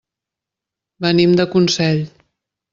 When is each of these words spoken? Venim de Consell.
Venim 1.07 1.37
de 1.43 1.47
Consell. 1.53 2.05